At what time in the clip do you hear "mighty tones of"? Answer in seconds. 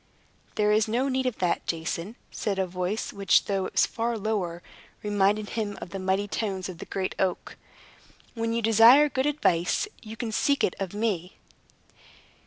5.99-6.79